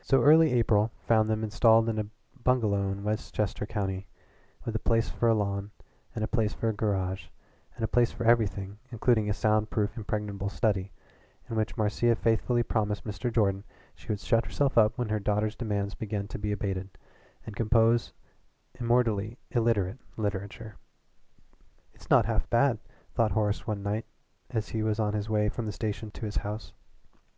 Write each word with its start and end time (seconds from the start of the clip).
So 0.00 0.22
early 0.22 0.54
April 0.54 0.92
found 1.02 1.28
them 1.28 1.44
installed 1.44 1.90
in 1.90 1.98
a 1.98 2.06
bungalow 2.42 2.88
in 2.90 3.04
Westchester 3.04 3.66
County, 3.66 4.06
with 4.64 4.74
a 4.74 4.78
place 4.78 5.10
for 5.10 5.28
a 5.28 5.34
lawn, 5.34 5.72
a 6.16 6.26
place 6.26 6.54
for 6.54 6.70
a 6.70 6.72
garage, 6.72 7.26
and 7.74 7.84
a 7.84 7.86
place 7.86 8.10
for 8.10 8.24
everything, 8.24 8.78
including 8.90 9.28
a 9.28 9.34
sound 9.34 9.68
proof 9.68 9.94
impregnable 9.94 10.48
study, 10.48 10.90
in 11.50 11.56
which 11.56 11.76
Marcia 11.76 12.16
faithfully 12.16 12.62
promised 12.62 13.04
Mr. 13.04 13.30
Jordan 13.30 13.62
she 13.94 14.08
would 14.08 14.20
shut 14.20 14.46
herself 14.46 14.78
up 14.78 14.96
when 14.96 15.10
her 15.10 15.20
daughter's 15.20 15.54
demands 15.54 15.94
began 15.94 16.26
to 16.28 16.38
be 16.38 16.50
abated, 16.50 16.88
and 17.44 17.54
compose 17.54 18.14
immortally 18.80 19.36
illiterate 19.50 19.98
literature. 20.16 20.76
"It's 21.92 22.08
not 22.08 22.24
half 22.24 22.48
bad," 22.48 22.78
thought 23.14 23.32
Horace 23.32 23.66
one 23.66 23.82
night 23.82 24.06
as 24.48 24.70
he 24.70 24.82
was 24.82 24.98
on 24.98 25.12
his 25.12 25.28
way 25.28 25.50
from 25.50 25.66
the 25.66 25.72
station 25.72 26.10
to 26.12 26.24
his 26.24 26.36
house. 26.36 26.72